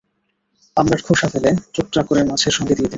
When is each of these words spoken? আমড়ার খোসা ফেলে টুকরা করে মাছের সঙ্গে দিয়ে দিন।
আমড়ার 0.77 1.01
খোসা 1.03 1.27
ফেলে 1.27 1.49
টুকরা 1.73 2.01
করে 2.03 2.21
মাছের 2.23 2.53
সঙ্গে 2.53 2.73
দিয়ে 2.73 2.79
দিন। 2.79 2.89